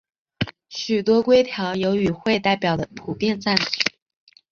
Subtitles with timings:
[0.67, 3.67] 许多规条有与会代表的普遍赞同。